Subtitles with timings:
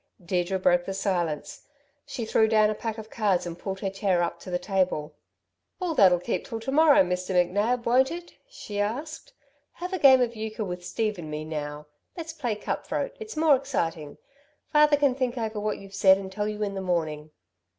[0.25, 1.67] Deirdre broke the silence.
[2.07, 5.13] She threw down a pack of cards and pulled her chair up to the table.
[5.79, 7.35] "All that'll keep till to morrow, Mr.
[7.35, 9.33] McNab, won't it?" she asked.
[9.73, 11.85] "Have a game of euchre with Steve and me, now.
[12.17, 14.17] Let's play cut throat it's more exciting.
[14.73, 17.29] Father can think over what you've said and tell you in the morning."